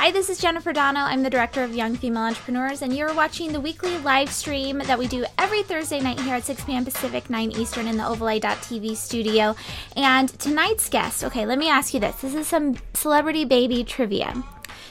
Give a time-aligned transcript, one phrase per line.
[0.00, 1.00] Hi, this is Jennifer Dono.
[1.00, 4.96] I'm the director of Young Female Entrepreneurs, and you're watching the weekly live stream that
[4.96, 6.84] we do every Thursday night here at 6 p.m.
[6.84, 9.56] Pacific, 9 Eastern in the Ovaleye.tv studio.
[9.96, 12.14] And tonight's guest, okay, let me ask you this.
[12.20, 14.40] This is some celebrity baby trivia.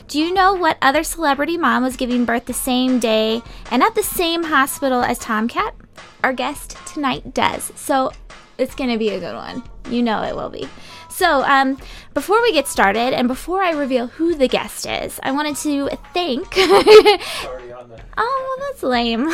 [0.09, 3.95] Do you know what other celebrity mom was giving birth the same day and at
[3.95, 5.71] the same hospital as TomKat?
[6.21, 7.71] Our guest tonight does.
[7.77, 8.11] So
[8.57, 9.63] it's going to be a good one.
[9.89, 10.67] You know it will be.
[11.17, 11.79] So, um,
[12.13, 15.89] before we get started and before I reveal who the guest is, I wanted to
[16.13, 16.45] thank.
[16.55, 17.17] oh,
[18.19, 19.25] well, that's lame.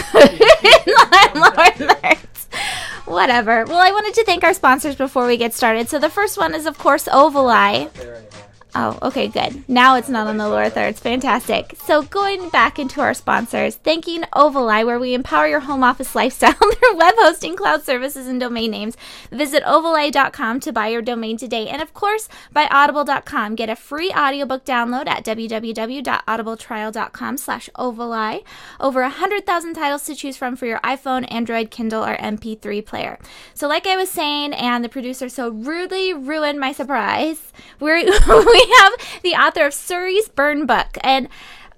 [3.06, 3.66] Whatever.
[3.66, 5.90] Well, I wanted to thank our sponsors before we get started.
[5.90, 7.90] So, the first one is, of course, Ovaleye.
[8.76, 9.70] Oh, okay, good.
[9.70, 10.90] Now it's not on the lower third.
[10.90, 11.76] It's fantastic.
[11.86, 16.54] So going back into our sponsors, thanking Ovaleye, where we empower your home office lifestyle
[16.54, 18.98] through web hosting, cloud services, and domain names.
[19.32, 21.68] Visit ovaleye.com to buy your domain today.
[21.68, 23.54] And of course, by audible.com.
[23.56, 28.44] Get a free audiobook download at www.audibletrial.com slash ovaleye.
[28.80, 33.20] Over 100,000 titles to choose from for your iPhone, Android, Kindle, or MP3 player.
[33.54, 38.63] So like I was saying, and the producer so rudely ruined my surprise, we're, we
[38.68, 40.98] we have the author of Suri's Burn Book.
[41.02, 41.28] And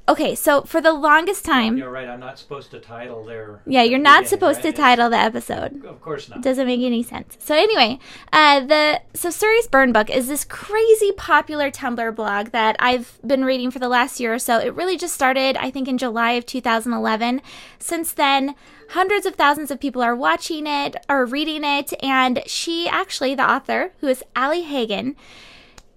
[0.08, 1.78] okay, so for the longest time.
[1.78, 3.62] You're right, I'm not supposed to title their.
[3.66, 4.76] Yeah, you're not supposed right?
[4.76, 5.84] to title the episode.
[5.86, 6.42] Of course not.
[6.42, 7.38] Doesn't make any sense.
[7.40, 8.00] So anyway,
[8.32, 13.46] uh, the so Suri's Burn Book is this crazy popular Tumblr blog that I've been
[13.46, 14.60] reading for the last year or so.
[14.60, 17.42] It really just started, I think, in July of 2011.
[17.80, 18.56] Since then,
[18.90, 23.50] hundreds of thousands of people are watching it or reading it, and she actually, the
[23.50, 25.16] author, who is Allie Hagan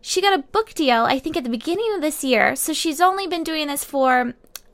[0.08, 2.56] she got a book deal, I think, at the beginning of this year.
[2.56, 4.32] So she's only been doing this for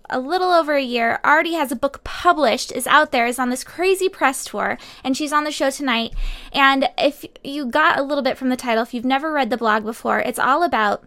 [0.08, 3.50] a little over a year, already has a book published, is out there, is on
[3.50, 6.14] this crazy press tour, and she's on the show tonight.
[6.52, 9.56] And if you got a little bit from the title, if you've never read the
[9.56, 11.04] blog before, it's all about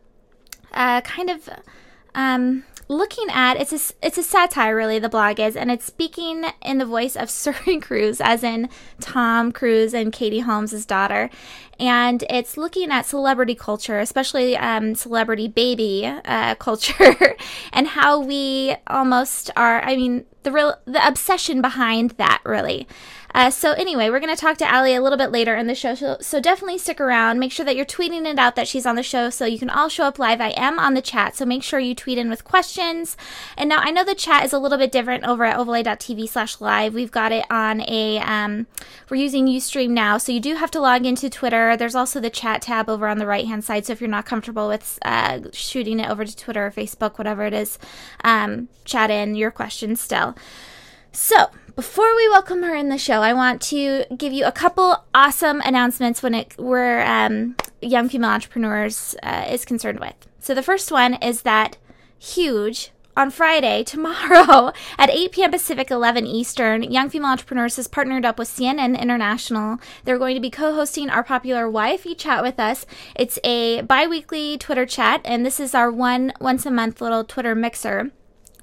[0.73, 1.47] uh, kind of
[2.13, 6.45] um, looking at it's a it's a satire really the blog is and it's speaking
[6.61, 11.29] in the voice of Suri Cruise as in Tom Cruise and Katie Holmes's daughter.
[11.79, 17.35] And it's looking at celebrity culture especially um, celebrity baby uh, culture
[17.73, 22.87] and how we almost are I mean the real the obsession behind that really
[23.37, 25.75] uh, so anyway, we're going to talk to Allie a little bit later in the
[25.75, 25.93] show.
[25.93, 27.37] So, so, definitely stick around.
[27.37, 29.69] Make sure that you're tweeting it out that she's on the show so you can
[29.69, 30.41] all show up live.
[30.41, 33.15] I am on the chat, so make sure you tweet in with questions.
[33.55, 36.59] And now I know the chat is a little bit different over at ovaleye.tv slash
[36.59, 36.95] live.
[36.95, 38.65] We've got it on a, um,
[39.07, 41.77] we're using Ustream now, so you do have to log into Twitter.
[41.77, 43.85] There's also the chat tab over on the right hand side.
[43.85, 47.45] So if you're not comfortable with uh, shooting it over to Twitter or Facebook, whatever
[47.45, 47.77] it is,
[48.23, 50.35] um, chat in your questions still.
[51.11, 51.47] So,
[51.77, 55.61] before we welcome her in the show, I want to give you a couple awesome
[55.61, 60.15] announcements when it where um, young female entrepreneurs uh, is concerned with.
[60.39, 61.77] So the first one is that
[62.17, 65.51] huge on Friday, tomorrow at 8 p.m.
[65.51, 69.77] Pacific, 11 Eastern, Young Female Entrepreneurs has partnered up with CNN International.
[70.03, 72.87] They're going to be co hosting our popular YFE chat with us.
[73.15, 77.23] It's a bi weekly Twitter chat, and this is our one once a month little
[77.23, 78.11] Twitter mixer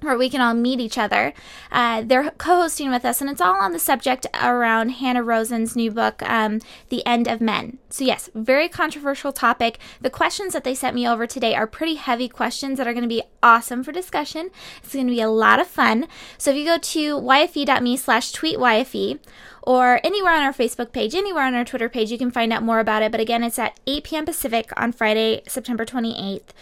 [0.04, 1.32] where we can all meet each other.
[1.70, 5.76] Uh, they're co hosting with us, and it's all on the subject around Hanna Rosin's
[5.76, 7.78] new book, um, The End of Men.
[7.88, 9.78] So, yes, very controversial topic.
[10.00, 13.02] The questions that they sent me over today are pretty heavy questions that are going
[13.02, 14.50] to be awesome for discussion.
[14.82, 16.06] It's going to be a lot of fun.
[16.38, 19.18] So, if you go to yfe.me slash tweet yfe,
[19.66, 22.62] or anywhere on our Facebook page, anywhere on our Twitter page, you can find out
[22.62, 23.10] more about it.
[23.10, 24.24] But again, it's at 8 p.m.
[24.26, 26.52] Pacific on Friday, September 28th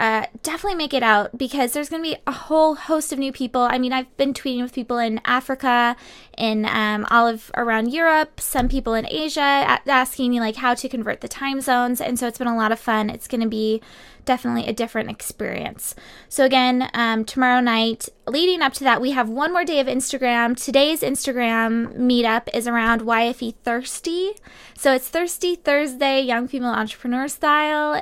[0.00, 3.32] uh, definitely make it out because there's going to be a whole host of new
[3.32, 3.60] people.
[3.60, 5.94] I mean, I've been tweeting with people in Africa,
[6.38, 10.88] in um, all of around Europe, some people in Asia asking me like how to
[10.88, 13.10] convert the time zones, and so it's been a lot of fun.
[13.10, 13.82] It's going to be
[14.30, 15.96] definitely a different experience.
[16.28, 19.88] So, again, um, tomorrow night, leading up to that, we have one more day of
[19.88, 20.56] Instagram.
[20.56, 24.34] Today's Instagram meetup is around YFE Thirsty.
[24.76, 28.00] So, it's Thirsty Thursday, Young Female Entrepreneur style.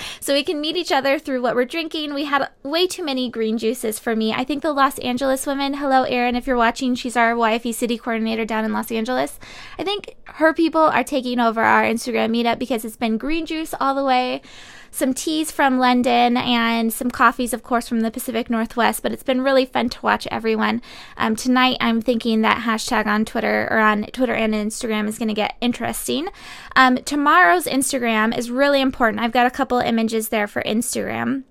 [0.20, 2.12] so, we can meet each other through what we're drinking.
[2.12, 4.32] We had way too many green juices for me.
[4.32, 7.98] I think the Los Angeles women, hello, Erin, if you're watching, she's our YFE city
[7.98, 9.38] coordinator down in Los Angeles.
[9.78, 13.72] I think her people are taking over our Instagram meetup because it's been green juice
[13.78, 14.42] all the way
[14.92, 19.02] some teas from London and some coffees, of course, from the Pacific Northwest.
[19.02, 20.82] But it's been really fun to watch everyone.
[21.16, 25.28] Um, tonight, I'm thinking that hashtag on Twitter or on Twitter and Instagram is going
[25.28, 26.28] to get interesting.
[26.74, 29.22] Um, tomorrow's Instagram is really important.
[29.22, 31.44] I've got a couple images there for Instagram.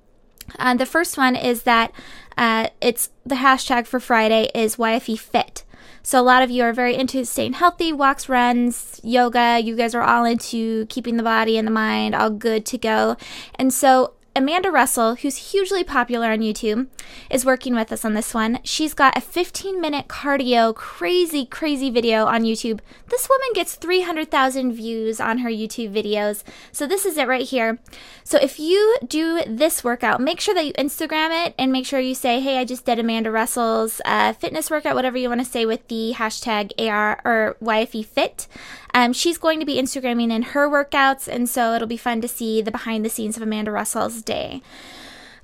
[0.59, 1.91] Uh, the first one is that
[2.37, 5.63] uh, it's the hashtag for Friday is YFE Fit.
[6.03, 9.59] So a lot of you are very into staying healthy, walks, runs, yoga.
[9.59, 13.17] You guys are all into keeping the body and the mind all good to go.
[13.55, 16.87] And so Amanda Russell, who's hugely popular on YouTube,
[17.29, 18.59] is working with us on this one.
[18.63, 22.79] She's got a 15 minute cardio, crazy, crazy video on YouTube.
[23.09, 26.43] This woman gets 300,000 views on her YouTube videos.
[26.71, 27.79] So, this is it right here.
[28.23, 31.99] So, if you do this workout, make sure that you Instagram it and make sure
[31.99, 35.45] you say, hey, I just did Amanda Russell's uh, fitness workout, whatever you want to
[35.45, 38.47] say with the hashtag AR or YFE Fit.
[38.93, 42.27] Um, she's going to be Instagramming in her workouts, and so it'll be fun to
[42.27, 44.61] see the behind the scenes of Amanda Russell's day.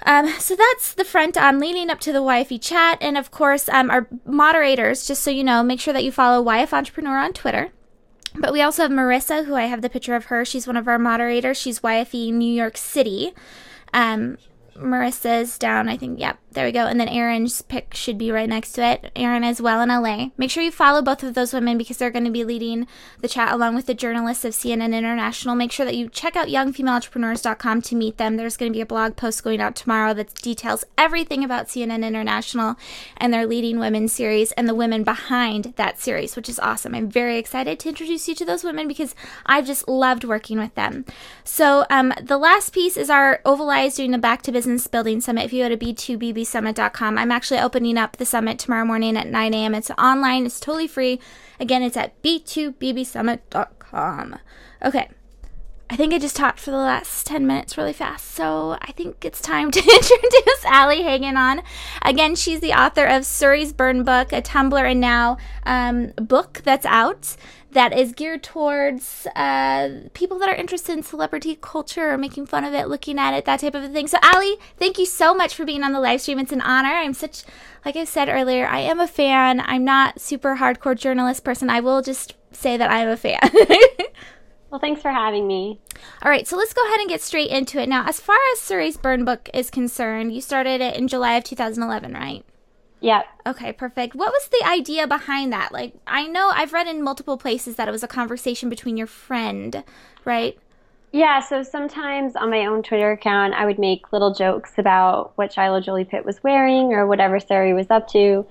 [0.05, 2.97] Um, so that's the front on leading up to the YFE chat.
[3.01, 6.43] And of course, um, our moderators, just so you know, make sure that you follow
[6.43, 7.71] YF Entrepreneur on Twitter.
[8.35, 10.45] But we also have Marissa, who I have the picture of her.
[10.45, 11.57] She's one of our moderators.
[11.57, 13.33] She's YFE New York City.
[13.93, 14.37] Um,
[14.75, 16.19] Marissa's down, I think.
[16.19, 16.87] Yep, there we go.
[16.87, 19.11] And then Erin's pick should be right next to it.
[19.15, 20.29] Erin as well in LA.
[20.37, 22.87] Make sure you follow both of those women because they're going to be leading
[23.21, 25.53] the chat along with the journalists of CNN International.
[25.53, 28.37] Make sure that you check out youngfemaleentrepreneurs.com to meet them.
[28.37, 32.03] There's going to be a blog post going out tomorrow that details everything about CNN
[32.03, 32.75] International
[33.17, 36.95] and their leading women series and the women behind that series, which is awesome.
[36.95, 39.13] I'm very excited to introduce you to those women because
[39.45, 41.05] I've just loved working with them.
[41.43, 45.45] So, um, the last piece is our Ovaleye's doing the Back to Business Building Summit.
[45.45, 47.17] If you go to B2BB bbsummit.com.
[47.17, 49.75] I'm actually opening up the summit tomorrow morning at 9 a.m.
[49.75, 51.19] It's online, it's totally free.
[51.59, 54.39] Again, it's at b2bbsummit.com.
[54.83, 55.09] Okay.
[55.89, 59.23] I think I just talked for the last 10 minutes really fast, so I think
[59.23, 61.61] it's time to introduce Allie Hagan on.
[62.01, 66.85] Again, she's the author of Suri's Burn Book, a Tumblr and Now um, book that's
[66.85, 67.37] out
[67.71, 72.63] that is geared towards uh, people that are interested in celebrity culture or making fun
[72.63, 74.07] of it, looking at it, that type of a thing.
[74.07, 76.39] So, Allie, thank you so much for being on the live stream.
[76.39, 76.89] It's an honor.
[76.89, 77.43] I'm such,
[77.83, 79.61] like I said earlier, I am a fan.
[79.61, 81.69] I'm not super hardcore journalist person.
[81.69, 83.39] I will just say that I am a fan.
[84.71, 85.81] well, thanks for having me.
[86.21, 87.89] All right, so let's go ahead and get straight into it.
[87.89, 91.43] Now, as far as Suri's Burn Book is concerned, you started it in July of
[91.43, 92.45] 2011, right?
[93.07, 93.23] Yeah.
[93.45, 94.15] Okay, perfect.
[94.15, 95.71] What was the idea behind that?
[95.71, 99.07] Like, I know I've read in multiple places that it was a conversation between your
[99.07, 99.81] friend,
[100.25, 100.59] right?
[101.13, 105.53] Yeah, so sometimes on my own Twitter account, I would make little jokes about what
[105.53, 108.45] Shiloh Jolie Pitt was wearing or whatever Suri was up to.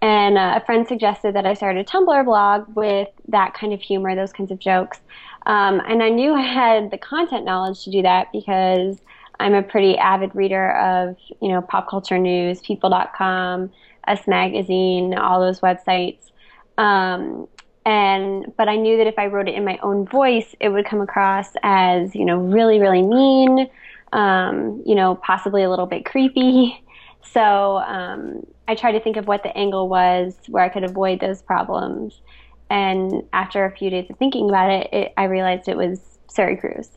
[0.00, 3.82] And uh, a friend suggested that I start a Tumblr blog with that kind of
[3.82, 5.00] humor, those kinds of jokes.
[5.44, 9.02] Um, and I knew I had the content knowledge to do that because
[9.38, 13.70] I'm a pretty avid reader of, you know, pop culture news, people.com,
[14.08, 16.30] Us Magazine, all those websites.
[16.76, 17.48] Um,
[17.84, 20.84] and but I knew that if I wrote it in my own voice, it would
[20.84, 23.68] come across as you know really really mean,
[24.12, 26.82] um, you know possibly a little bit creepy.
[27.32, 31.20] So um, I tried to think of what the angle was where I could avoid
[31.20, 32.22] those problems.
[32.70, 36.00] And after a few days of thinking about it, it I realized it was
[36.34, 36.90] Suri Cruise.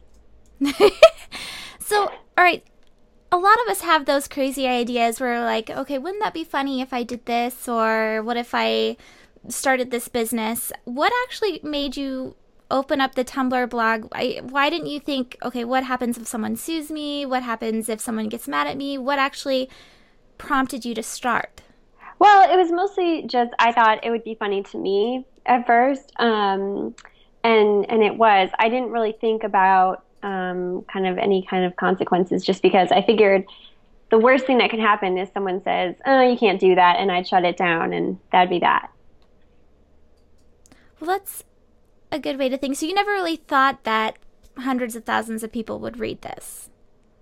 [1.80, 2.64] so, all right,
[3.32, 6.82] a lot of us have those crazy ideas where like, okay, wouldn't that be funny
[6.82, 8.98] if I did this or what if I
[9.48, 10.72] started this business?
[10.84, 12.36] What actually made you
[12.70, 14.08] open up the Tumblr blog?
[14.12, 17.26] I, why didn't you think, okay, what happens if someone sues me?
[17.26, 18.98] What happens if someone gets mad at me?
[18.98, 19.70] What actually
[20.38, 21.62] prompted you to start?
[22.20, 26.12] Well, it was mostly just I thought it would be funny to me at first.
[26.18, 26.96] Um,
[27.44, 28.50] and and it was.
[28.60, 33.02] I didn't really think about um, kind of any kind of consequences just because I
[33.02, 33.46] figured
[34.10, 37.12] the worst thing that could happen is someone says, oh, you can't do that, and
[37.12, 38.92] I'd shut it down, and that'd be that.
[41.00, 41.44] Well, that's
[42.12, 42.76] a good way to think.
[42.76, 44.18] So you never really thought that
[44.58, 46.70] hundreds of thousands of people would read this.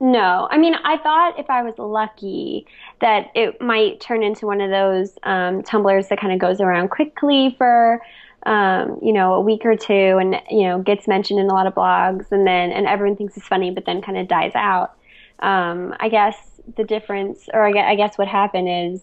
[0.01, 2.65] No, I mean, I thought if I was lucky
[3.01, 6.89] that it might turn into one of those um, Tumblrs that kind of goes around
[6.89, 8.01] quickly for
[8.46, 11.67] um, you know, a week or two and, you know, gets mentioned in a lot
[11.67, 14.96] of blogs and then, and everyone thinks it's funny, but then kind of dies out.
[15.39, 16.36] Um, I guess
[16.75, 19.01] the difference, or I guess, I guess what happened is,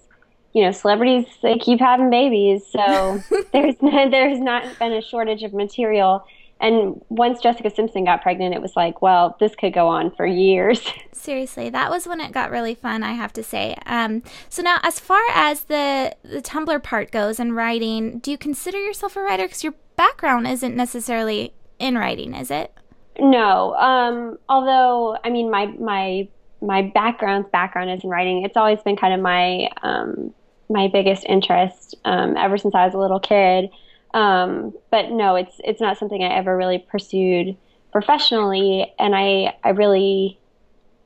[0.52, 2.66] you know, celebrities, they keep having babies.
[2.66, 6.26] So there's, there's not been a shortage of material
[6.61, 10.25] and once Jessica Simpson got pregnant, it was like, well, this could go on for
[10.25, 10.81] years.
[11.13, 13.77] Seriously, that was when it got really fun, I have to say.
[13.85, 18.39] Um, so now, as far as the the Tumblr part goes and writing, do you
[18.39, 19.45] consider yourself a writer?
[19.45, 22.73] Because your background isn't necessarily in writing, is it?
[23.19, 23.75] No.
[23.75, 26.29] Um, although, I mean, my my
[26.63, 28.45] my background's background is in writing.
[28.45, 30.33] It's always been kind of my um,
[30.71, 33.71] my biggest interest um, ever since I was a little kid.
[34.17, 37.55] Um, but no, it's it's not something I ever really pursued
[37.93, 40.41] professionally, and I I really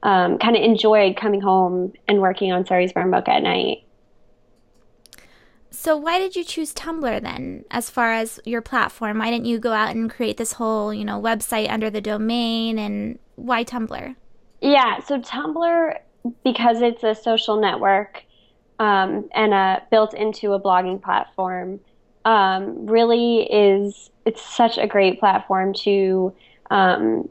[0.05, 3.83] um, kind of enjoyed coming home and working on Suri's Burn Book at night.
[5.73, 9.19] So why did you choose Tumblr then, as far as your platform?
[9.19, 12.79] Why didn't you go out and create this whole you know website under the domain,
[12.79, 14.15] and why Tumblr?
[14.61, 15.99] Yeah, so Tumblr,
[16.45, 18.23] because it's a social network
[18.79, 21.81] um, and a, built into a blogging platform,
[22.25, 26.35] um, really is it's such a great platform to
[26.71, 27.29] um,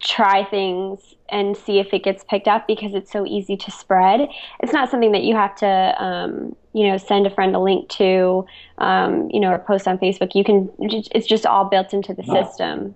[0.00, 4.28] try things and see if it gets picked up because it's so easy to spread.
[4.60, 5.66] It's not something that you have to,
[6.02, 8.44] um, you know, send a friend a link to,
[8.78, 10.34] um, you know, or post on Facebook.
[10.34, 12.94] You can, it's just all built into the system.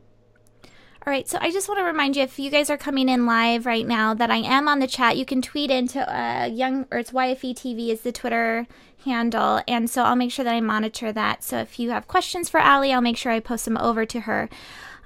[1.07, 3.27] All right, so I just want to remind you if you guys are coming in
[3.27, 5.17] live right now that I am on the chat.
[5.17, 8.67] You can tweet into uh, young or it's YFE TV is the Twitter
[9.05, 11.45] handle, and so I'll make sure that I monitor that.
[11.45, 14.21] So if you have questions for Allie, I'll make sure I post them over to
[14.23, 14.49] her.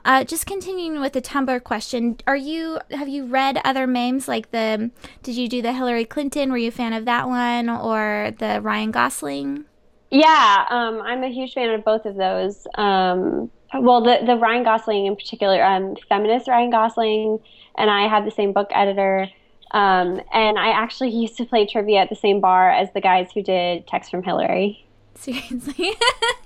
[0.03, 4.53] Uh, just continuing with the Tumblr question, are you have you read other memes like
[4.53, 4.91] the?
[5.23, 6.51] Did you do the Hillary Clinton?
[6.51, 9.67] Were you a fan of that one or the Ryan Gosling?
[10.11, 12.67] Yeah, um, I'm a huge fan of both of those.
[12.77, 17.39] Um, well, the the Ryan Gosling in particular, um, feminist Ryan Gosling,
[17.77, 19.29] and I had the same book editor.
[19.73, 23.31] Um, and I actually used to play trivia at the same bar as the guys
[23.33, 24.85] who did Text from Hillary.
[25.15, 25.93] Seriously,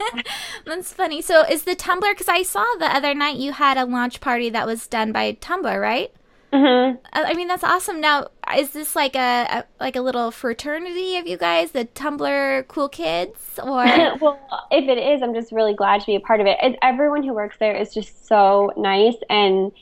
[0.67, 1.23] that's funny.
[1.23, 2.11] So, is the Tumblr?
[2.11, 5.33] Because I saw the other night you had a launch party that was done by
[5.35, 6.13] Tumblr, right?
[6.55, 6.99] Mm-hmm.
[7.13, 8.01] I mean, that's awesome.
[8.01, 9.19] Now, is this like a,
[9.51, 13.85] a, like a little fraternity of you guys, the Tumblr cool kids, or?
[14.21, 14.39] well,
[14.71, 16.57] if it is, I'm just really glad to be a part of it.
[16.63, 16.79] it.
[16.81, 19.73] Everyone who works there is just so nice, and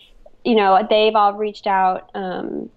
[0.46, 2.70] you know, they've all reached out um,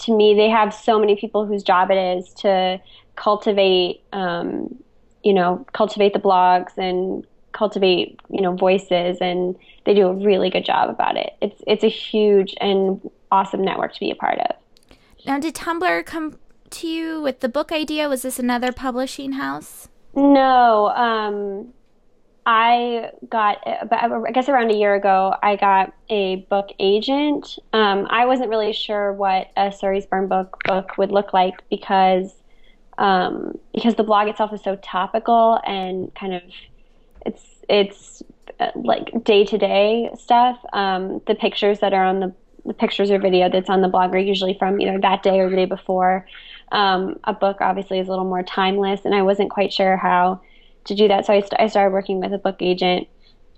[0.00, 0.34] to me.
[0.34, 2.78] They have so many people whose job it is to
[3.16, 4.02] cultivate.
[4.12, 4.76] Um,
[5.24, 10.48] you know, cultivate the blogs and cultivate, you know, voices and they do a really
[10.48, 11.32] good job about it.
[11.42, 14.56] It's it's a huge and awesome network to be a part of.
[15.26, 16.38] Now, did Tumblr come
[16.70, 18.08] to you with the book idea?
[18.08, 19.88] Was this another publishing house?
[20.14, 21.72] No, um,
[22.46, 27.58] I got, I guess around a year ago, I got a book agent.
[27.74, 32.32] Um, I wasn't really sure what a Suri's Burn book book would look like because
[32.96, 36.42] um, because the blog itself is so topical and kind of
[37.24, 38.22] it's it's
[38.60, 40.58] uh, like day to day stuff.
[40.72, 42.34] Um, the pictures that are on the
[42.74, 45.56] pictures or video that's on the blog are usually from either that day or the
[45.56, 46.26] day before.
[46.72, 50.40] Um, a book obviously is a little more timeless, and I wasn't quite sure how
[50.84, 53.08] to do that, so I, st- I started working with a book agent,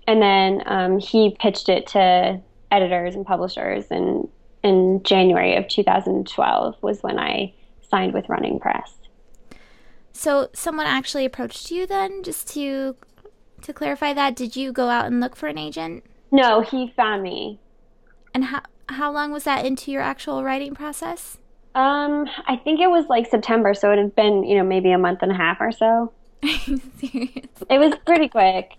[0.07, 2.41] and then um, he pitched it to
[2.71, 4.27] editors and publishers, and
[4.63, 7.53] in January of 2012 was when I
[7.89, 8.93] signed with Running Press.
[10.13, 12.95] So someone actually approached you then, just to
[13.61, 14.35] to clarify that.
[14.35, 16.03] Did you go out and look for an agent?
[16.31, 17.59] No, he found me.
[18.33, 18.61] And how
[18.91, 21.37] how long was that into your actual writing process?
[21.73, 24.97] Um, I think it was like September, so it had been you know maybe a
[24.97, 26.11] month and a half or so.
[27.69, 28.73] It was pretty quick.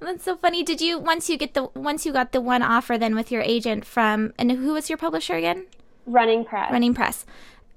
[0.00, 0.62] That's so funny.
[0.62, 3.42] Did you once you get the once you got the one offer then with your
[3.42, 5.66] agent from and who was your publisher again?
[6.06, 6.72] Running Press.
[6.72, 7.26] Running Press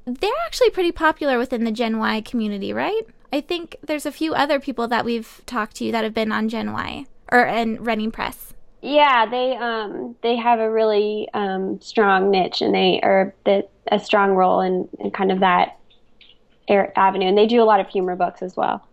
[0.06, 3.04] they're actually pretty popular within the Gen Y community, right?
[3.32, 6.50] I think there's a few other people that we've talked to that have been on
[6.50, 8.51] Gen Y or in Running Press.
[8.82, 14.00] Yeah, they um they have a really um, strong niche and they are the, a
[14.00, 15.78] strong role in, in kind of that
[16.68, 18.88] avenue, and they do a lot of humor books as well.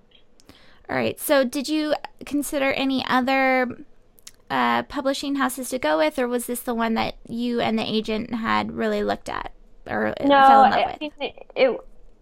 [0.91, 1.19] All right.
[1.21, 1.95] So, did you
[2.27, 3.79] consider any other
[4.51, 7.85] uh, publishing houses to go with, or was this the one that you and the
[7.85, 9.53] agent had really looked at?
[9.89, 11.81] or no, I think it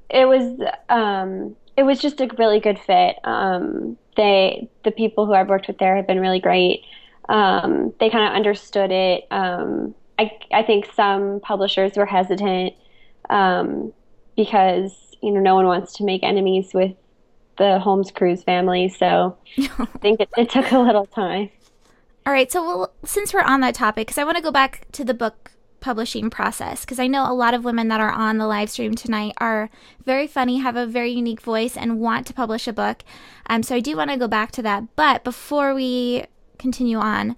[0.08, 3.16] it was um, it was just a really good fit.
[3.24, 6.82] Um, they the people who I've worked with there have been really great.
[7.28, 9.26] Um, they kind of understood it.
[9.30, 12.74] Um, I I think some publishers were hesitant
[13.30, 13.92] um,
[14.36, 14.92] because
[15.22, 16.92] you know no one wants to make enemies with
[17.58, 21.50] the Holmes Cruise family, so I think it, it took a little time.
[22.26, 24.86] All right, so well, since we're on that topic, because I want to go back
[24.92, 28.38] to the book publishing process because I know a lot of women that are on
[28.38, 29.70] the live stream tonight are
[30.04, 33.04] very funny, have a very unique voice, and want to publish a book.
[33.48, 34.96] Um, so I do want to go back to that.
[34.96, 36.24] But before we
[36.58, 37.36] continue on,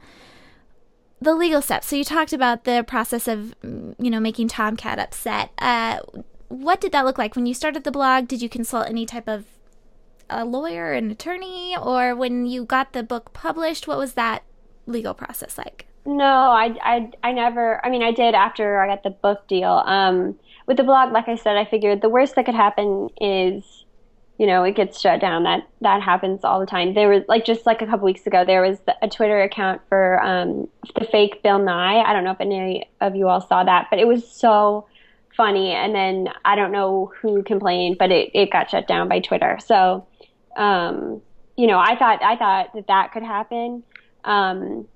[1.20, 1.88] the legal steps.
[1.88, 5.50] So you talked about the process of, mm, you know, making TomKat upset.
[5.58, 6.00] Uh,
[6.48, 8.28] what did that look like when you started the blog?
[8.28, 9.44] Did you consult any type of
[10.30, 13.88] a lawyer, an attorney, or when you got the book published?
[13.88, 14.44] What was that
[14.86, 15.86] legal process like?
[16.06, 17.84] No, I, I, I never.
[17.84, 19.82] I mean, I did after I got the book deal.
[19.84, 23.84] Um, with the blog, like I said, I figured the worst that could happen is,
[24.38, 25.42] you know, it gets shut down.
[25.42, 26.94] That that happens all the time.
[26.94, 30.22] There was like just like a couple weeks ago, there was a Twitter account for
[30.22, 30.68] um,
[30.98, 32.00] the fake Bill Nye.
[32.00, 34.86] I don't know if any of you all saw that, but it was so
[35.36, 35.72] funny.
[35.72, 39.58] And then I don't know who complained, but it, it got shut down by Twitter.
[39.64, 40.06] So,
[40.56, 41.20] um,
[41.56, 43.82] you know, I thought I thought that that could happen.
[44.24, 44.86] Um,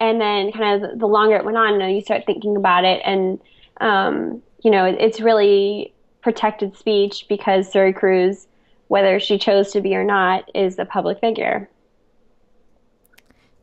[0.00, 2.84] and then kind of the longer it went on, you, know, you start thinking about
[2.84, 3.40] it, and
[3.80, 8.46] um, you know, it's really protected speech because Suri Cruise,
[8.92, 11.66] whether she chose to be or not, is a public figure.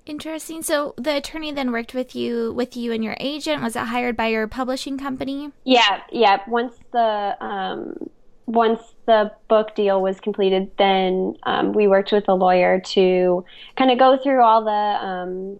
[0.07, 0.63] Interesting.
[0.63, 3.62] So the attorney then worked with you, with you and your agent.
[3.62, 5.51] Was it hired by your publishing company?
[5.65, 6.39] Yeah, yeah.
[6.48, 8.09] Once the um,
[8.48, 13.45] once the book deal was completed, then um, we worked with a lawyer to
[13.77, 15.59] kind of go through all the um,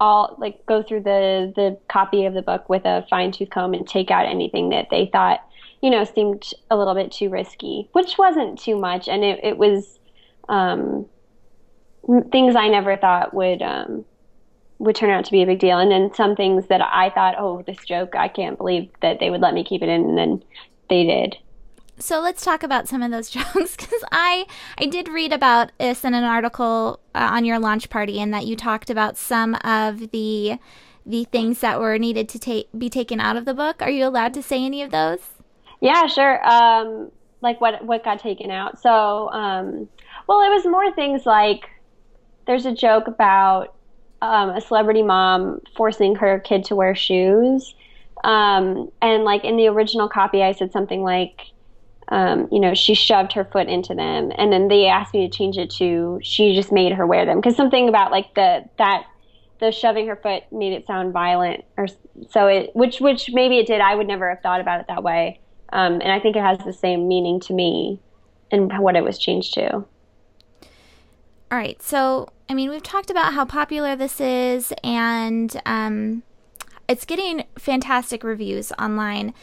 [0.00, 3.74] all like go through the the copy of the book with a fine tooth comb
[3.74, 5.45] and take out anything that they thought
[5.82, 9.58] you know seemed a little bit too risky, which wasn't too much, and it, it
[9.58, 9.98] was
[10.48, 11.06] um,
[12.30, 14.04] things I never thought would um,
[14.78, 17.36] would turn out to be a big deal, and then some things that I thought,
[17.38, 20.18] oh, this joke, I can't believe that they would let me keep it in, and
[20.18, 20.42] then
[20.88, 21.36] they did
[21.98, 24.46] so let's talk about some of those jokes because I
[24.78, 28.46] I did read about this in an article uh, on your launch party and that
[28.46, 30.58] you talked about some of the
[31.04, 33.80] the things that were needed to take be taken out of the book.
[33.80, 35.20] Are you allowed to say any of those?
[35.86, 36.44] Yeah, sure.
[36.44, 37.12] Um,
[37.42, 38.80] like what what got taken out?
[38.82, 39.88] So, um,
[40.26, 41.70] well, it was more things like
[42.48, 43.76] there's a joke about
[44.20, 47.72] um, a celebrity mom forcing her kid to wear shoes.
[48.24, 51.42] Um, and like in the original copy, I said something like,
[52.08, 55.38] um, you know, she shoved her foot into them, and then they asked me to
[55.38, 59.04] change it to she just made her wear them because something about like the that
[59.60, 61.86] the shoving her foot made it sound violent, or
[62.28, 63.80] so it which which maybe it did.
[63.80, 65.38] I would never have thought about it that way,
[65.72, 68.00] um, and I think it has the same meaning to me
[68.50, 69.72] and what it was changed to.
[69.72, 69.86] All
[71.50, 76.22] right, so I mean, we've talked about how popular this is, and um,
[76.88, 79.34] it's getting fantastic reviews online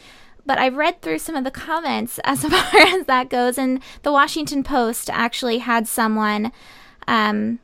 [0.46, 4.12] but I've read through some of the comments as far as that goes, and the
[4.12, 6.52] Washington Post actually had someone
[7.06, 7.58] um,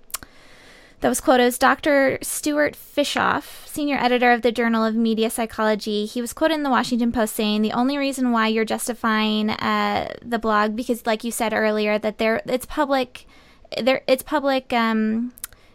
[1.01, 2.19] that was quoted as Dr.
[2.23, 6.07] Stuart Fischoff, senior editor of the Journal of Media Psychology.
[6.07, 10.15] He was quoted in the Washington Post saying, "The only reason why you're justifying uh,
[10.23, 13.27] the blog, because like you said earlier, that there it's public."
[13.81, 15.33] There, it's public um,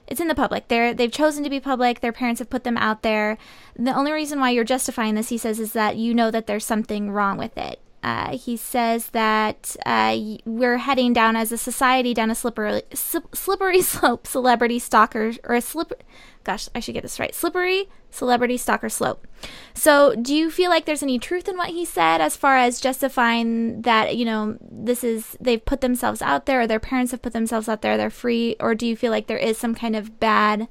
[0.08, 0.68] it's in the public.
[0.68, 2.00] They're they've chosen to be public.
[2.00, 3.38] Their parents have put them out there.
[3.76, 6.66] The only reason why you're justifying this, he says, is that you know that there's
[6.66, 7.80] something wrong with it.
[8.06, 10.16] Uh, he says that uh,
[10.46, 15.62] we're heading down as a society down a slippery, slippery slope, celebrity stalker or a
[15.62, 16.04] slip.
[16.44, 17.34] Gosh, I should get this right.
[17.34, 19.26] Slippery celebrity stalker slope.
[19.74, 22.80] So, do you feel like there's any truth in what he said as far as
[22.80, 24.16] justifying that?
[24.16, 27.68] You know, this is they've put themselves out there, or their parents have put themselves
[27.68, 27.98] out there.
[27.98, 30.68] They're free, or do you feel like there is some kind of bad?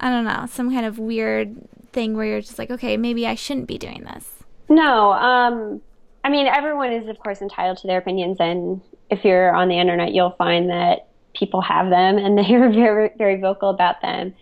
[0.00, 3.36] I don't know, some kind of weird thing where you're just like, okay, maybe I
[3.36, 4.42] shouldn't be doing this.
[4.68, 5.80] No, um,
[6.26, 9.78] I mean, everyone is, of course, entitled to their opinions, and if you're on the
[9.78, 14.34] internet, you'll find that people have them and they are very, very vocal about them.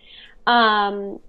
[0.47, 1.19] Um,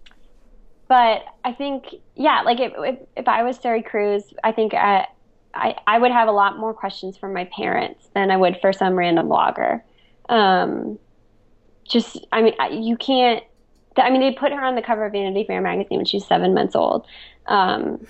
[0.89, 5.07] but I think, yeah, like if, if, if I was Suri Cruise, I think I,
[5.53, 8.73] I, I would have a lot more questions from my parents than I would for
[8.73, 9.83] some random blogger.
[10.31, 10.99] Um,
[11.85, 13.45] just, I mean, you can't,
[13.99, 16.55] I mean, they put her on the cover of Vanity Fair magazine when she's seven
[16.55, 17.07] months old.
[17.45, 18.07] Um,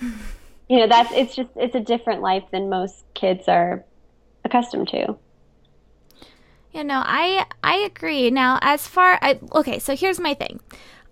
[0.69, 3.85] you know that's it's just it's a different life than most kids are
[4.45, 5.17] accustomed to.
[6.73, 8.31] You know i i agree.
[8.31, 10.61] Now as far I, okay so here's my thing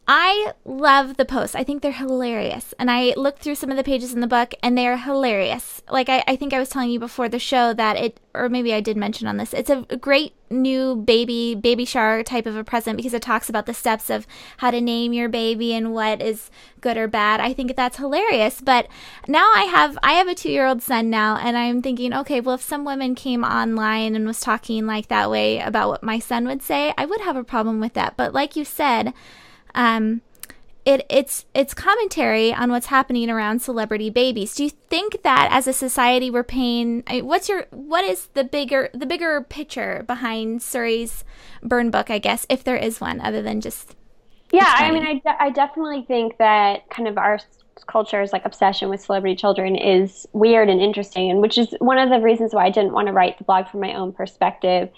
[0.07, 1.55] I love the posts.
[1.55, 2.75] I think they're hilarious.
[2.79, 5.81] And I looked through some of the pages in the book and they are hilarious.
[5.91, 8.75] Like I, I think I was telling you before the show that it or maybe
[8.75, 12.63] I did mention on this, it's a great new baby baby shower type of a
[12.63, 14.27] present because it talks about the steps of
[14.59, 16.51] how to name your baby and what is
[16.83, 17.41] good or bad.
[17.41, 18.61] I think that's hilarious.
[18.61, 18.89] But
[19.27, 22.43] now I have I have a two year old son now and I'm thinking, okay,
[22.43, 26.19] well if some woman came online and was talking like that way about what my
[26.19, 28.19] son would say, I would have a problem with that.
[28.19, 29.15] But like you said,
[29.75, 30.21] um,
[30.85, 34.55] it, it's it's commentary on what's happening around celebrity babies.
[34.55, 37.03] Do you think that as a society we're paying?
[37.07, 41.25] I mean, what's your what is the bigger the bigger picture behind Suri's
[41.63, 42.11] burn book?
[42.11, 43.97] I guess if there is one, other than just
[44.53, 44.75] yeah.
[44.77, 47.41] I mean, I, de- I definitely think that kind of our
[47.87, 52.11] culture's like obsession with celebrity children is weird and interesting, and which is one of
[52.11, 54.91] the reasons why I didn't want to write the blog from my own perspective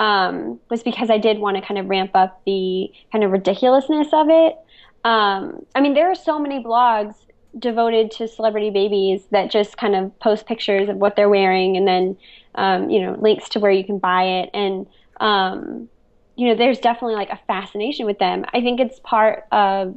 [0.00, 4.08] um, was because I did want to kind of ramp up the kind of ridiculousness
[4.12, 4.56] of it.
[5.04, 7.14] Um, I mean, there are so many blogs
[7.58, 11.86] devoted to celebrity babies that just kind of post pictures of what they're wearing and
[11.86, 12.16] then,
[12.56, 14.50] um, you know, links to where you can buy it.
[14.52, 14.86] And,
[15.20, 15.88] um,
[16.36, 18.44] you know, there's definitely like a fascination with them.
[18.52, 19.94] I think it's part of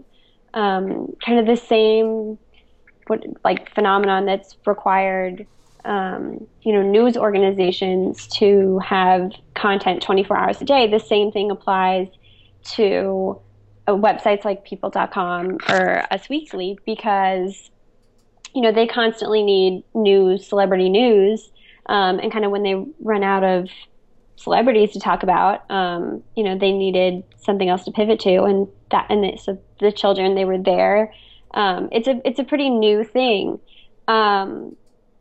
[0.54, 2.38] um, kind of the same
[3.08, 5.48] what like phenomenon that's required
[5.88, 10.88] um, you know news organizations to have content 24 hours a day.
[10.88, 12.08] The same thing applies
[12.76, 13.40] to
[13.88, 17.72] uh, websites like people.com or Us Weekly because
[18.58, 21.52] you know, they constantly need news, celebrity news.
[21.86, 23.70] Um, and kind of when they run out of
[24.36, 28.46] celebrities to talk about, um, you know, they needed something else to pivot to.
[28.46, 31.14] And that, and the, so the children, they were there.
[31.54, 33.60] Um, it's a, it's a pretty new thing.
[34.08, 34.76] Um,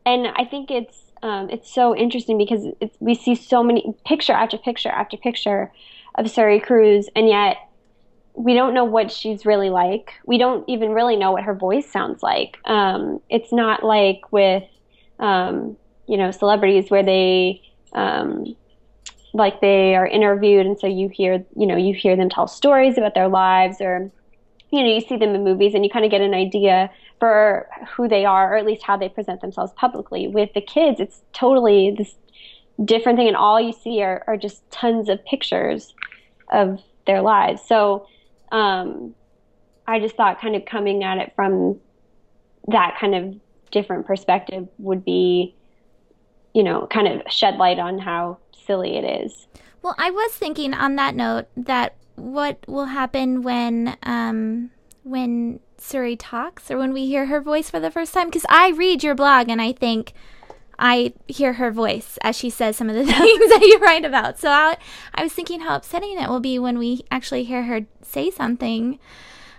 [0.07, 2.67] and I think it's, um, it's so interesting because
[3.01, 5.73] we see so many picture after picture after picture
[6.15, 7.57] of Suri Cruise, and yet
[8.35, 10.13] we don't know what she's really like.
[10.27, 12.59] We don't even really know what her voice sounds like.
[12.67, 14.65] Um, it's not like with,
[15.19, 17.63] um, you know, celebrities where they,
[17.95, 18.55] um,
[19.33, 22.97] like they are interviewed, and so you hear, you know, you hear them tell stories
[22.99, 24.11] about their lives, or,
[24.71, 27.69] you know, you see them in movies, and you kind of get an idea for
[27.95, 30.29] who they are, or at least how they present themselves publicly.
[30.29, 32.15] With the kids, it's totally this
[32.85, 35.95] different thing, and all you see are, are just tons of pictures
[36.53, 37.63] of their lives.
[37.67, 38.07] So
[38.53, 39.15] um,
[39.87, 41.81] I just thought kind of coming at it from
[42.69, 43.35] that kind of
[43.71, 45.55] different perspective would be,
[46.55, 49.47] you know, kind of shed light on how silly it is.
[49.83, 54.71] Well, I was thinking on that note that what will happen when um,
[55.05, 58.27] when Suri talks or when we hear her voice for the first time?
[58.27, 60.13] Because I read your blog and I think
[60.79, 64.39] I hear her voice as she says some of the things that you write about.
[64.39, 64.77] So I,
[65.15, 68.99] I was thinking how upsetting it will be when we actually hear her say something.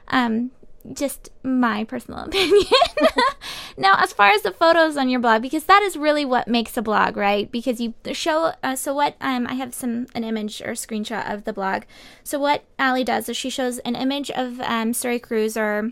[0.10, 0.52] Um,
[0.94, 2.66] just my personal opinion.
[3.78, 6.78] now, as far as the photos on your blog, because that is really what makes
[6.78, 7.52] a blog, right?
[7.52, 8.54] Because you show.
[8.64, 9.16] Uh, so what?
[9.20, 11.84] Um, I have some an image or screenshot of the blog.
[12.24, 15.92] So what Allie does is she shows an image of um, Suri Cruise or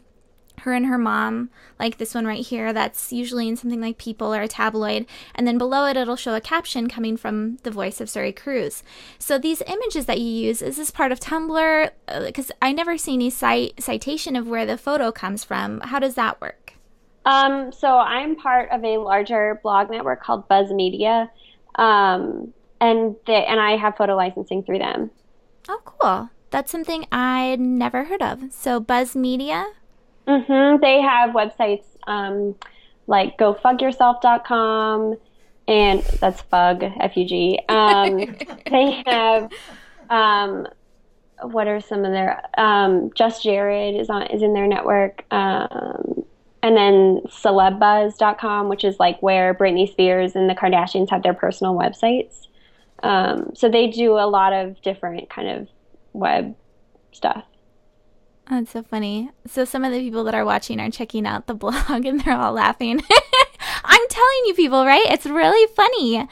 [0.65, 4.34] her and her mom, like this one right here, that's usually in something like People
[4.34, 5.06] or a tabloid.
[5.36, 8.82] And then below it, it'll show a caption coming from the voice of Suri Cruise.
[9.19, 11.91] So these images that you use, is this part of Tumblr?
[12.25, 15.82] Because uh, I never see any cite- citation of where the photo comes from.
[15.82, 16.73] How does that work?
[17.25, 21.30] Um, so I'm part of a larger blog network called Buzz Media.
[21.75, 25.12] Um, and they, and I have photo licensing through them.
[25.69, 26.30] Oh, cool.
[26.49, 28.51] That's something I'd never heard of.
[28.51, 29.67] So Buzz Media?
[30.28, 30.82] Mm-hmm.
[30.82, 32.56] They have websites um,
[33.08, 35.18] like gofugyourself.com
[35.68, 38.18] and that's fug f-u-g um,
[38.70, 39.52] they have
[40.10, 40.68] um,
[41.42, 46.24] what are some of their um, just jared is on is in their network um,
[46.62, 51.76] and then celebuzz.com which is like where britney spears and the kardashians have their personal
[51.76, 52.48] websites.
[53.04, 55.68] Um, so they do a lot of different kind of
[56.14, 56.56] web
[57.12, 57.44] stuff
[58.50, 59.32] that's so funny.
[59.48, 62.38] So some of the people that are watching are checking out the blog and they're
[62.38, 63.02] all laughing.
[63.84, 65.06] I'm telling you people, right?
[65.08, 66.28] It's really funny.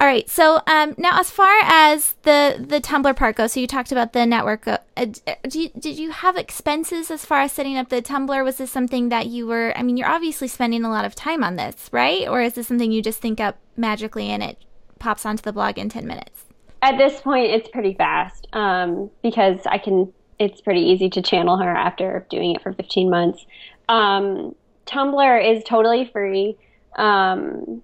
[0.00, 0.28] All right.
[0.30, 4.14] So um, now, as far as the the Tumblr part goes, so you talked about
[4.14, 4.66] the network.
[4.66, 5.06] Uh, uh
[5.52, 8.42] you, did you have expenses as far as setting up the Tumblr?
[8.42, 9.74] Was this something that you were?
[9.76, 12.26] I mean, you're obviously spending a lot of time on this, right?
[12.26, 14.56] Or is this something you just think up magically and it
[14.98, 16.46] pops onto the blog in ten minutes?
[16.80, 21.58] At this point, it's pretty fast um, because I can it's pretty easy to channel
[21.58, 23.44] her after doing it for 15 months.
[23.88, 24.54] Um,
[24.86, 26.56] Tumblr is totally free.
[26.96, 27.82] Um,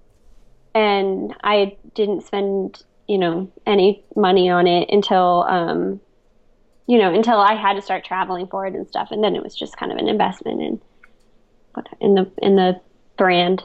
[0.74, 6.00] and I didn't spend, you know, any money on it until, um,
[6.86, 9.08] you know, until I had to start traveling for it and stuff.
[9.10, 10.80] And then it was just kind of an investment in,
[12.00, 12.80] in the, in the
[13.18, 13.64] brand.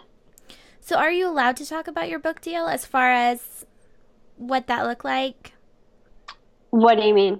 [0.81, 3.65] So are you allowed to talk about your book deal as far as
[4.35, 5.53] what that looked like?
[6.71, 7.39] What do you mean?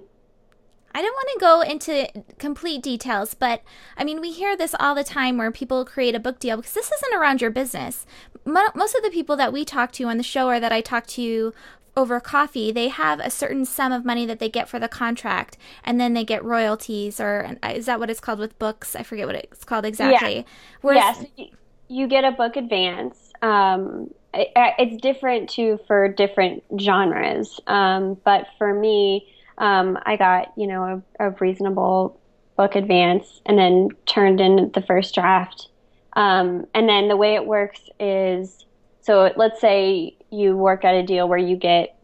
[0.94, 3.62] I don't want to go into complete details, but
[3.96, 6.74] I mean, we hear this all the time where people create a book deal because
[6.74, 8.06] this isn't around your business.
[8.44, 11.06] most of the people that we talk to on the show or that I talk
[11.08, 11.54] to
[11.96, 15.58] over coffee, they have a certain sum of money that they get for the contract,
[15.84, 18.96] and then they get royalties, or is that what it's called with books?
[18.96, 20.36] I forget what it's called exactly.
[20.36, 20.42] Yeah.
[20.80, 21.48] Whereas, yes,
[21.88, 23.32] you get a book advance.
[23.42, 29.26] Um, it, it's different too for different genres, um, but for me,
[29.58, 32.18] um, I got, you know, a, a, reasonable
[32.56, 35.68] book advance and then turned in the first draft.
[36.14, 38.66] Um, and then the way it works is
[39.00, 41.98] so let's say you work at a deal where you get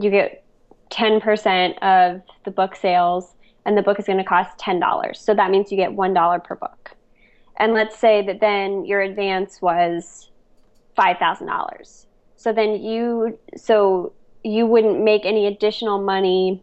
[0.00, 0.44] you get
[0.90, 5.16] 10% of the book sales and the book is going to cost $10.
[5.16, 6.92] So that means you get $1 per book.
[7.56, 10.30] And let's say that then your advance was
[10.98, 12.06] $5,000.
[12.36, 14.12] So then you so
[14.44, 16.62] you wouldn't make any additional money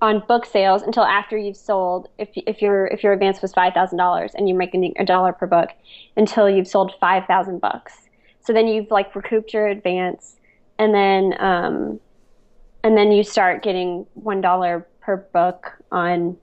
[0.00, 3.72] on book sales until after you've sold if if your if your advance was five
[3.72, 5.70] thousand dollars and you're making a dollar per book
[6.16, 7.94] until you've sold five thousand books.
[8.40, 10.36] So then you've like recouped your advance,
[10.78, 12.00] and then um,
[12.82, 16.36] and then you start getting one dollar per book on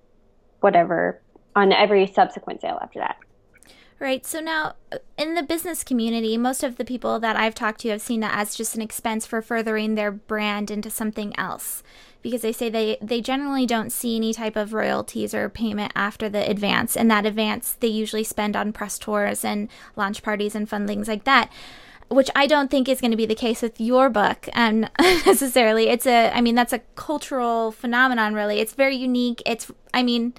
[0.62, 1.22] whatever
[1.56, 3.18] on every subsequent sale after that.
[4.02, 4.26] Right.
[4.26, 4.74] So now,
[5.16, 8.36] in the business community, most of the people that I've talked to have seen that
[8.36, 11.84] as just an expense for furthering their brand into something else
[12.24, 16.28] because they say they, they generally don't see any type of royalties or payment after
[16.30, 16.98] the advance.
[16.98, 21.08] And that advance they usually spend on press tours and launch parties and fun things
[21.08, 21.52] like that
[22.08, 25.88] which I don't think is going to be the case with your book um, necessarily.
[25.88, 28.60] It's a, I mean, that's a cultural phenomenon, really.
[28.60, 29.42] It's very unique.
[29.46, 30.34] It's, I mean,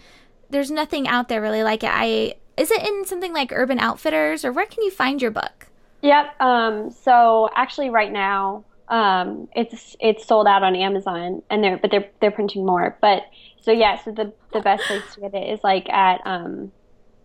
[0.50, 1.90] there's nothing out there really like it.
[1.90, 5.68] I, is it in something like Urban Outfitters or where can you find your book?
[6.02, 6.40] Yep.
[6.40, 11.90] Um, so actually, right now, um, it's it's sold out on Amazon, and they're but
[11.90, 12.96] they're they're printing more.
[13.00, 13.22] But
[13.60, 16.72] so yeah, so the the best place to get it is like at um,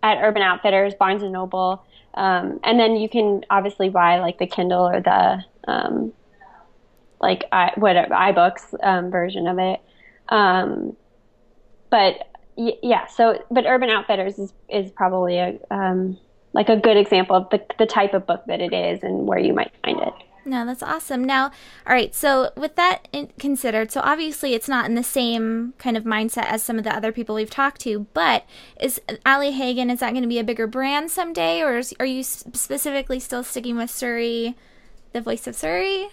[0.04, 4.48] at Urban Outfitters, Barnes and Noble, um, and then you can obviously buy like the
[4.48, 6.14] Kindle or the um,
[7.20, 9.82] like I, whatever iBooks um, version of it.
[10.30, 10.96] Um,
[11.90, 16.18] but yeah, so but Urban Outfitters is is probably a um,
[16.54, 19.40] like a good example of the the type of book that it is and where
[19.40, 20.14] you might find it.
[20.48, 21.26] No, that's awesome.
[21.26, 21.52] Now,
[21.86, 23.06] all right, so with that
[23.38, 26.96] considered, so obviously it's not in the same kind of mindset as some of the
[26.96, 28.46] other people we've talked to, but
[28.80, 32.06] is Allie Hagan, is that going to be a bigger brand someday, or is, are
[32.06, 34.56] you specifically still sticking with Suri,
[35.12, 36.08] the voice of Suri?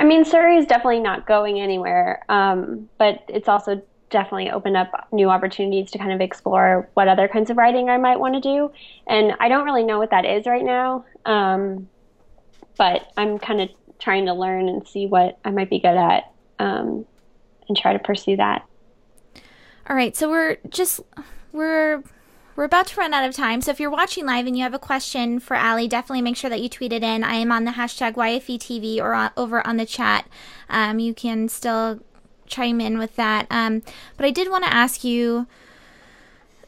[0.00, 3.80] I mean, Suri is definitely not going anywhere, um, but it's also
[4.10, 7.98] definitely opened up new opportunities to kind of explore what other kinds of writing I
[7.98, 8.70] might want to do.
[9.06, 11.04] And I don't really know what that is right now.
[11.24, 11.88] Um,
[12.78, 16.32] but I'm kind of trying to learn and see what I might be good at
[16.58, 17.06] um,
[17.68, 18.66] and try to pursue that.
[19.88, 21.00] All right, so we're just
[21.52, 22.02] we're
[22.56, 23.60] we're about to run out of time.
[23.60, 26.50] So if you're watching live and you have a question for Allie, definitely make sure
[26.50, 27.22] that you tweet it in.
[27.22, 30.26] I am on the hashtag YFETV or over on the chat.
[30.68, 32.00] Um, you can still
[32.46, 33.46] chime in with that.
[33.50, 33.82] Um,
[34.16, 35.46] but I did want to ask you.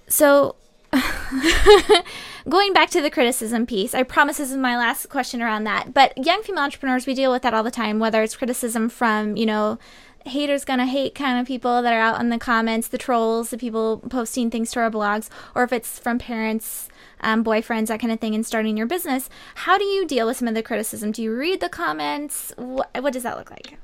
[0.08, 0.56] So
[2.48, 5.92] going back to the criticism piece, I promise this is my last question around that.
[5.92, 9.36] But young female entrepreneurs, we deal with that all the time, whether it's criticism from,
[9.36, 9.78] you know,
[10.24, 13.58] haters gonna hate kind of people that are out in the comments, the trolls, the
[13.58, 16.88] people posting things to our blogs, or if it's from parents,
[17.20, 19.28] um, boyfriends, that kind of thing, and starting your business.
[19.56, 21.12] How do you deal with some of the criticism?
[21.12, 22.52] Do you read the comments?
[22.56, 23.78] What, what does that look like?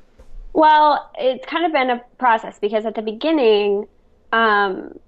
[0.55, 3.87] Well, it's kind of been a process because at the beginning,
[4.33, 4.99] um,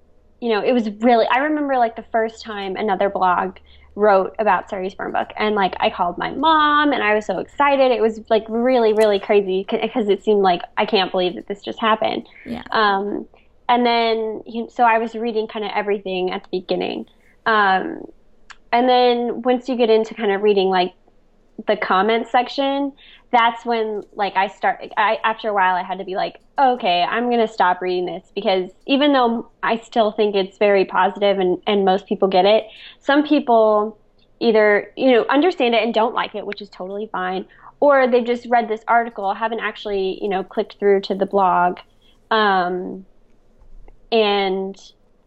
[0.41, 3.57] you know, it was really, I remember like the first time another blog
[3.95, 7.39] wrote about Suri's burn book and like I called my mom and I was so
[7.39, 7.93] excited.
[7.93, 11.63] It was like really, really crazy because it seemed like I can't believe that this
[11.63, 12.29] just happened.
[12.45, 12.65] Yeah.
[12.73, 13.27] Um,
[13.69, 17.07] and then, so I was reading kind of everything at the beginning.
[17.47, 18.05] Um,
[18.73, 20.93] and then once you get into kind of reading like
[21.67, 22.93] the comment section,
[23.33, 27.03] that's when like I start I after a while I had to be like, okay,
[27.03, 31.39] I'm going to stop reading this because even though I still think it's very positive
[31.39, 32.65] and and most people get it,
[33.01, 33.99] some people
[34.41, 37.47] either, you know, understand it and don't like it, which is totally fine,
[37.81, 41.79] or they've just read this article, haven't actually, you know, clicked through to the blog.
[42.31, 43.07] Um
[44.13, 44.77] and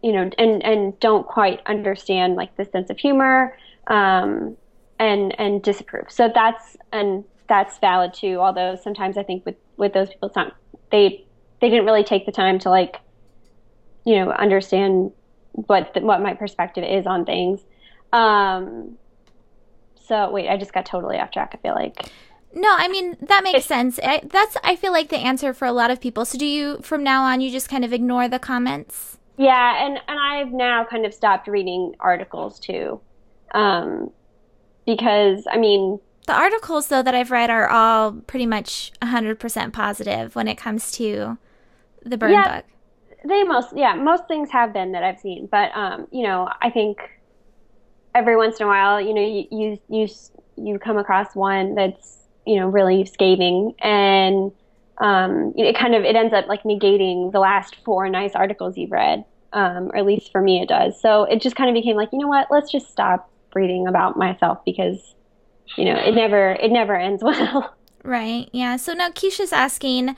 [0.02, 3.56] you know, and and don't quite understand like the sense of humor
[3.88, 4.56] um
[5.00, 6.10] and and disapprove.
[6.10, 8.36] So that's and that's valid too.
[8.38, 10.54] Although sometimes I think with with those people, it's not
[10.92, 11.26] they
[11.60, 13.00] they didn't really take the time to like
[14.04, 15.10] you know understand
[15.52, 17.60] what the, what my perspective is on things.
[18.12, 18.96] Um,
[20.06, 21.52] so wait, I just got totally off track.
[21.54, 22.12] I feel like.
[22.52, 23.98] No, I mean that makes sense.
[24.02, 26.24] I, that's I feel like the answer for a lot of people.
[26.24, 29.18] So do you from now on you just kind of ignore the comments?
[29.38, 33.00] Yeah, and and I've now kind of stopped reading articles too,
[33.54, 34.10] um,
[34.94, 36.00] because I mean
[36.30, 40.92] the articles, though, that I've read are all pretty much 100% positive when it comes
[40.92, 41.38] to
[42.04, 42.64] the burn yeah, book.
[43.24, 45.48] They most, yeah, most things have been that I've seen.
[45.50, 46.98] But, um, you know, I think
[48.14, 50.08] every once in a while, you know, you, you, you,
[50.56, 54.52] you come across one that's, you know, really scathing and,
[54.98, 58.92] um, it kind of, it ends up like negating the last four nice articles you've
[58.92, 59.24] read.
[59.52, 61.00] Um, or at least for me it does.
[61.00, 64.16] So it just kind of became like, you know what, let's just stop reading about
[64.16, 65.14] myself because
[65.76, 67.74] you know, it never it never ends well.
[68.02, 68.48] Right.
[68.52, 68.76] Yeah.
[68.76, 70.16] So now Keisha's asking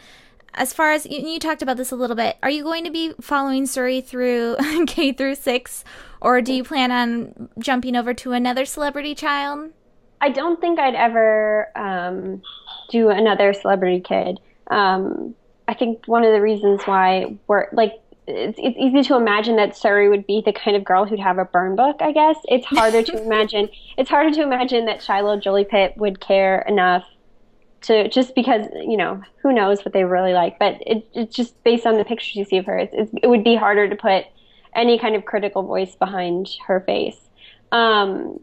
[0.55, 2.91] as far as you, you, talked about this a little bit, are you going to
[2.91, 5.85] be following Suri through K through 6
[6.21, 9.71] or do you plan on jumping over to another celebrity child?
[10.21, 12.43] I don't think I'd ever um,
[12.91, 14.39] do another celebrity kid.
[14.71, 15.35] Um,
[15.67, 19.71] I think one of the reasons why we're like it's, it's easy to imagine that
[19.71, 21.97] Suri would be the kind of girl who'd have a burn book.
[22.01, 23.69] I guess it's harder to imagine.
[23.97, 27.05] It's harder to imagine that Shiloh Jolie Pitt would care enough
[27.83, 30.59] to just because you know who knows what they really like.
[30.59, 32.79] But it, it's just based on the pictures you see of her.
[32.79, 34.25] It's, it's, it would be harder to put
[34.75, 37.19] any kind of critical voice behind her face.
[37.73, 38.39] Um,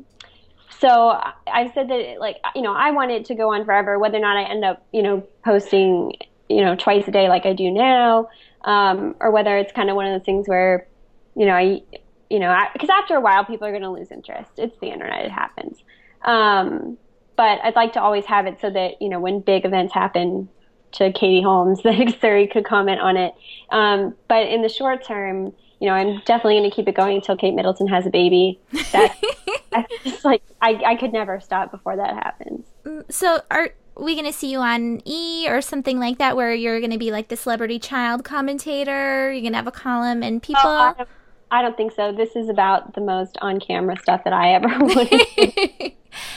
[0.79, 4.17] so I've said that, like, you know, I want it to go on forever, whether
[4.17, 6.13] or not I end up, you know, posting,
[6.47, 8.29] you know, twice a day like I do now,
[8.63, 10.87] um, or whether it's kind of one of those things where,
[11.35, 11.81] you know, I,
[12.29, 14.51] you know, because after a while, people are going to lose interest.
[14.57, 15.77] It's the internet; it happens.
[16.23, 16.97] Um,
[17.35, 20.49] but I'd like to always have it so that you know when big events happen
[20.93, 23.33] to Katie Holmes, that Suri could comment on it.
[23.71, 27.15] Um, but in the short term, you know, I'm definitely going to keep it going
[27.15, 28.59] until Kate Middleton has a baby.
[28.91, 29.19] That's,
[29.71, 32.65] that's just like I, I could never stop before that happens.
[33.09, 36.79] So are we going to see you on E or something like that, where you're
[36.79, 39.31] going to be like the celebrity child commentator?
[39.31, 40.61] You're going to have a column and people.
[40.63, 41.09] Oh, I, don't,
[41.51, 42.11] I don't think so.
[42.11, 45.11] This is about the most on-camera stuff that I ever would.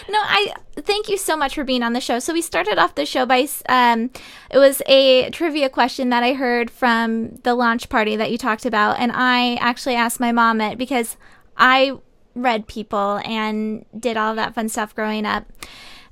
[0.09, 2.19] no, I thank you so much for being on the show.
[2.19, 4.11] So we started off the show by um,
[4.51, 8.67] it was a trivia question that I heard from the launch party that you talked
[8.67, 11.17] about, and I actually asked my mom it because
[11.57, 11.99] I
[12.35, 15.45] read people and did all that fun stuff growing up.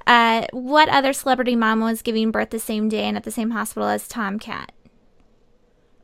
[0.07, 3.51] Uh, what other celebrity mom was giving birth the same day and at the same
[3.51, 4.69] hospital as TomKat?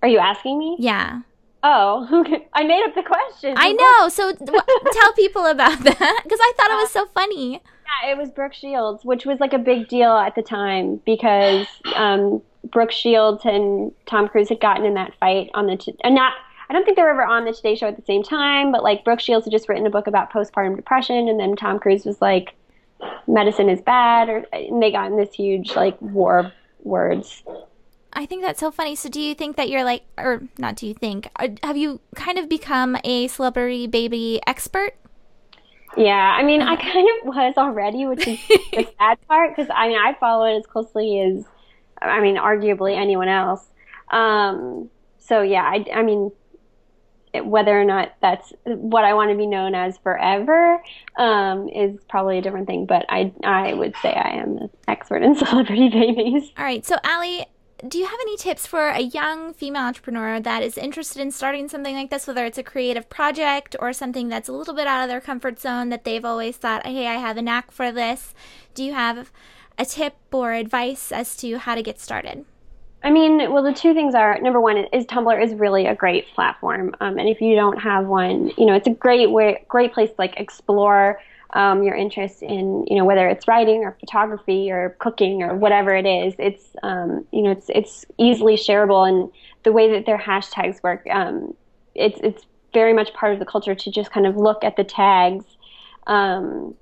[0.02, 0.76] Are you asking me?
[0.78, 1.22] Yeah.
[1.62, 2.46] Oh, okay.
[2.52, 3.54] I made up the question.
[3.56, 4.08] I know.
[4.08, 4.60] So w-
[4.92, 7.52] tell people about that because I thought it was so funny.
[8.02, 11.66] Yeah, it was Brooke Shields, which was like a big deal at the time because
[11.94, 16.14] um, Brooke Shields and Tom Cruise had gotten in that fight on the t- and
[16.14, 16.34] not.
[16.68, 18.82] I don't think they were ever on the Today Show at the same time, but
[18.82, 22.04] like Brooke Shields had just written a book about postpartum depression, and then Tom Cruise
[22.04, 22.54] was like,
[23.26, 27.42] "Medicine is bad," or and they got in this huge like war of words.
[28.12, 28.94] I think that's so funny.
[28.96, 30.76] So, do you think that you're like, or not?
[30.76, 31.28] Do you think?
[31.36, 34.94] Uh, have you kind of become a celebrity baby expert?
[35.96, 39.88] Yeah, I mean, I kind of was already, which is the sad part because I
[39.88, 41.44] mean, I follow it as closely as,
[42.00, 43.66] I mean, arguably anyone else.
[44.10, 46.30] Um, so yeah, I, I mean,
[47.44, 50.82] whether or not that's what I want to be known as forever
[51.16, 52.86] um, is probably a different thing.
[52.86, 56.50] But I, I would say I am an expert in celebrity babies.
[56.56, 57.46] All right, so Allie,
[57.86, 61.68] do you have any tips for a young female entrepreneur that is interested in starting
[61.68, 65.02] something like this, whether it's a creative project or something that's a little bit out
[65.02, 68.34] of their comfort zone that they've always thought, hey, I have a knack for this?
[68.74, 69.30] Do you have
[69.78, 72.46] a tip or advice as to how to get started?
[73.06, 76.26] I mean, well, the two things are number one is Tumblr is really a great
[76.34, 79.94] platform, um, and if you don't have one, you know, it's a great way, great
[79.94, 84.72] place to like explore um, your interest in, you know, whether it's writing or photography
[84.72, 86.34] or cooking or whatever it is.
[86.40, 89.30] It's, um, you know, it's it's easily shareable, and
[89.62, 91.54] the way that their hashtags work, um,
[91.94, 94.82] it's it's very much part of the culture to just kind of look at the
[94.82, 95.44] tags
[96.08, 96.74] um,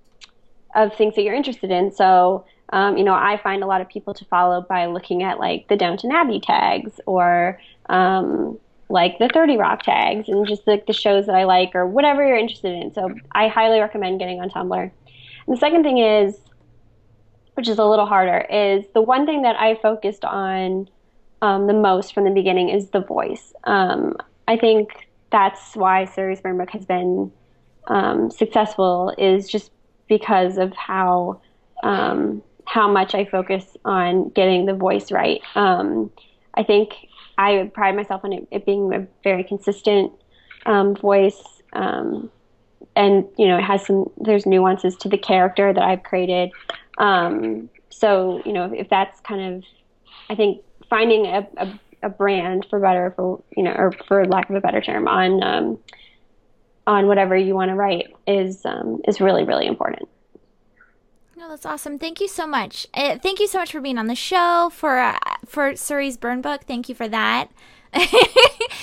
[0.75, 1.93] of things that you're interested in.
[1.93, 2.47] So.
[2.75, 5.69] Um, you know, I find a lot of people to follow by looking at like
[5.69, 8.59] the Downton Abbey tags or um,
[8.89, 12.27] like the 30 Rock tags and just like the, shows that I like or whatever
[12.27, 12.93] you're interested in.
[12.93, 14.83] So I highly recommend getting on Tumblr.
[14.83, 16.37] And the second thing is,
[17.55, 20.89] which is a little harder, is the one thing that I focused on
[21.43, 23.53] um, the most from the beginning is the voice.
[23.63, 24.17] Um,
[24.49, 27.31] I think that's why Suri's Burn Book has been
[27.87, 29.71] um, successful is just
[30.09, 31.41] because of how
[31.85, 35.41] um, how much I focus on getting the voice right.
[35.55, 36.11] Um,
[36.55, 36.95] I think
[37.37, 40.13] I pride myself on it, it being a very consistent
[40.67, 41.43] um, voice.
[41.73, 42.31] Um,
[42.97, 46.53] and, you know, it has some, there's nuances to the character that I've created.
[46.99, 49.65] Um, so, you know, if that's kind of,
[50.31, 54.49] I think finding a, a, a, brand for better, for, you know, or for lack
[54.49, 55.79] of a better term on, um,
[56.87, 60.09] on whatever you want to write is, um, is really, really important.
[61.37, 61.99] No, that's awesome.
[61.99, 62.87] Thank you so much.
[62.95, 66.41] Uh, thank you so much for being on the show for uh, for Suri's Burn
[66.41, 66.63] Book.
[66.65, 67.51] Thank you for that.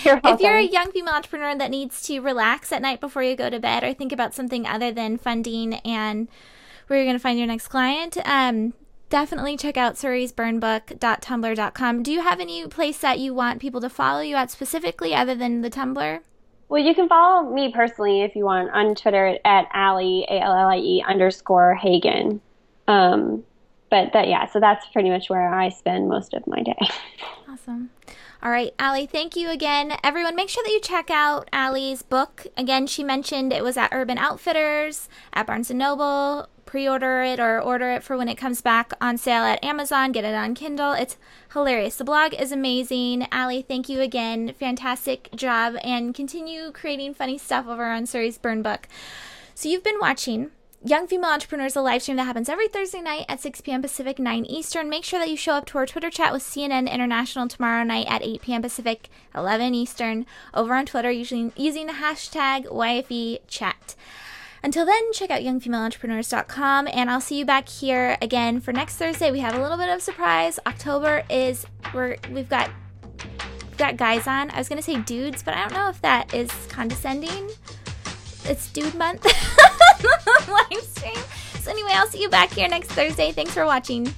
[0.04, 3.36] you're if you're a young female entrepreneur that needs to relax at night before you
[3.36, 6.28] go to bed or think about something other than funding and
[6.88, 8.74] where you're going to find your next client, um,
[9.10, 12.04] definitely check out surisburnbook.tumblr.com.
[12.04, 15.36] Do you have any place that you want people to follow you at specifically other
[15.36, 16.20] than the Tumblr?
[16.72, 20.54] Well, you can follow me personally if you want on Twitter at Allie, A L
[20.54, 22.40] L I E underscore Hagan.
[22.88, 23.44] Um,
[23.90, 26.80] but that yeah, so that's pretty much where I spend most of my day.
[27.50, 27.90] Awesome.
[28.42, 29.98] All right, Allie, thank you again.
[30.06, 32.48] Everyone, make sure that you check out Allie's book.
[32.56, 36.48] Again, she mentioned it was at Urban Outfitters, at Barnes & Noble.
[36.72, 40.14] Pre-order it or order it for when it comes back on sale at Amazon.
[40.14, 40.94] Get it on Kindle.
[40.94, 41.18] It's
[41.52, 41.98] hilarious.
[41.98, 43.28] The blog is amazing.
[43.30, 44.54] Allie, thank you again.
[44.58, 45.76] Fantastic job.
[45.84, 48.88] And continue creating funny stuff over on Suri's Burn Book.
[49.54, 50.52] So you've been watching
[50.82, 53.82] Young Female Entrepreneurs, a live stream that happens every Thursday night at 6 p.m.
[53.82, 54.90] Pacific, 9 Eastern.
[54.90, 58.08] Make sure that you show up to our Twitter chat with CNN International tomorrow night
[58.10, 58.62] at 8 p.m.
[58.62, 63.96] Pacific, 11 Eastern, over on Twitter using, using the hashtag YFE chat.
[64.64, 69.32] Until then, check out youngfemaleentrepreneurs.com and I'll see you back here again for next Thursday.
[69.32, 70.60] We have a little bit of surprise.
[70.68, 72.70] October is we're we've got
[73.70, 74.52] we've got guys on.
[74.52, 77.50] I was gonna say dudes, but I don't know if that is condescending.
[78.46, 79.26] It's dude month
[80.48, 81.18] live stream.
[81.60, 83.32] So anyway, I'll see you back here next Thursday.
[83.32, 84.14] Thanks for watching.